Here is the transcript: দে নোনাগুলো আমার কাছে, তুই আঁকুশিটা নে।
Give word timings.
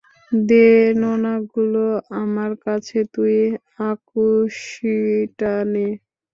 দে 0.31 0.67
নোনাগুলো 0.95 1.85
আমার 2.21 2.51
কাছে, 2.65 2.97
তুই 3.13 3.35
আঁকুশিটা 3.83 5.53
নে। 5.73 5.87